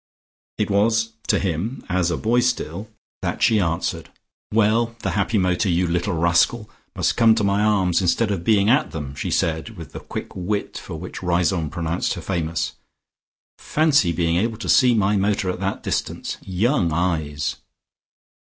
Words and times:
It 0.57 0.71
was 0.71 1.11
to 1.27 1.37
him, 1.37 1.85
as 1.87 2.09
a 2.09 2.17
boy 2.17 2.39
still, 2.39 2.89
that 3.21 3.43
she 3.43 3.59
answered. 3.59 4.09
"Well, 4.51 4.95
the 5.03 5.11
happy 5.11 5.37
motor, 5.37 5.69
you 5.69 5.85
little 5.87 6.15
rascal, 6.15 6.71
must 6.95 7.15
come 7.15 7.35
to 7.35 7.43
my 7.43 7.61
arms 7.61 8.01
instead 8.01 8.31
of 8.31 8.43
being 8.43 8.67
at 8.67 8.93
them," 8.93 9.13
she 9.13 9.29
said 9.29 9.77
with 9.77 9.91
the 9.91 9.99
quick 9.99 10.35
wit 10.35 10.75
for 10.75 10.95
which 10.95 11.21
Riseholme 11.21 11.69
pronounced 11.69 12.15
her 12.15 12.21
famous. 12.21 12.71
"Fancy 13.59 14.11
being 14.11 14.37
able 14.37 14.57
to 14.57 14.69
see 14.69 14.95
my 14.95 15.17
motor 15.17 15.51
at 15.51 15.59
that 15.59 15.83
distance. 15.83 16.37
Young 16.41 16.91
eyes!" 16.91 17.57